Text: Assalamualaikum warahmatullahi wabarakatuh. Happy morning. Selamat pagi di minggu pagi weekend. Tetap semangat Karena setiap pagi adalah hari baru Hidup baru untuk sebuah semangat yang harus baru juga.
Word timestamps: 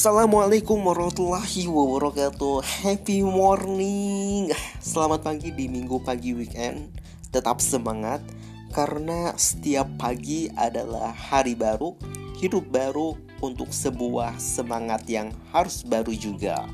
Assalamualaikum 0.00 0.80
warahmatullahi 0.80 1.68
wabarakatuh. 1.68 2.64
Happy 2.64 3.20
morning. 3.20 4.48
Selamat 4.80 5.28
pagi 5.28 5.52
di 5.52 5.68
minggu 5.68 6.00
pagi 6.00 6.32
weekend. 6.32 6.88
Tetap 7.28 7.60
semangat 7.60 8.24
Karena 8.72 9.36
setiap 9.36 9.84
pagi 10.00 10.48
adalah 10.56 11.12
hari 11.12 11.52
baru 11.52 12.00
Hidup 12.40 12.72
baru 12.72 13.12
untuk 13.44 13.76
sebuah 13.76 14.40
semangat 14.40 15.04
yang 15.04 15.36
harus 15.52 15.84
baru 15.84 16.16
juga. 16.16 16.64